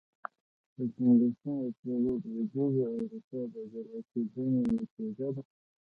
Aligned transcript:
د 0.77 0.79
پنځلسمې 0.95 1.65
پېړۍ 1.79 1.97
لوېدیځه 2.03 2.85
اروپا 2.93 3.39
د 3.53 3.55
جلا 3.71 3.99
کېدنې 4.11 4.59
نتیجه 4.79 5.27
ده. 5.35 5.41